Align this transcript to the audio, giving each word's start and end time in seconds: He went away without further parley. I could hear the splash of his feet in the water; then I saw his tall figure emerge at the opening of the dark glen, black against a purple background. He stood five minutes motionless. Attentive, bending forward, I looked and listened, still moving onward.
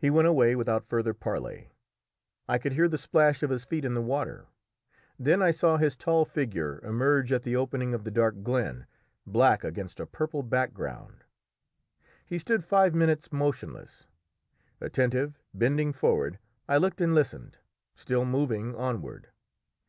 He 0.00 0.10
went 0.10 0.26
away 0.26 0.56
without 0.56 0.84
further 0.88 1.14
parley. 1.14 1.70
I 2.48 2.58
could 2.58 2.72
hear 2.72 2.88
the 2.88 2.98
splash 2.98 3.40
of 3.44 3.50
his 3.50 3.64
feet 3.64 3.84
in 3.84 3.94
the 3.94 4.02
water; 4.02 4.46
then 5.16 5.42
I 5.42 5.52
saw 5.52 5.76
his 5.76 5.96
tall 5.96 6.24
figure 6.24 6.80
emerge 6.82 7.30
at 7.30 7.44
the 7.44 7.54
opening 7.54 7.94
of 7.94 8.02
the 8.02 8.10
dark 8.10 8.42
glen, 8.42 8.88
black 9.24 9.62
against 9.62 10.00
a 10.00 10.06
purple 10.08 10.42
background. 10.42 11.22
He 12.26 12.38
stood 12.40 12.64
five 12.64 12.96
minutes 12.96 13.30
motionless. 13.32 14.08
Attentive, 14.80 15.38
bending 15.54 15.92
forward, 15.92 16.40
I 16.68 16.78
looked 16.78 17.00
and 17.00 17.14
listened, 17.14 17.58
still 17.94 18.24
moving 18.24 18.74
onward. 18.74 19.28